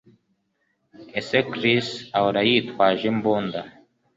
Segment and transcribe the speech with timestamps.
[1.19, 3.59] Ese Chris ahora yitwaje imbunda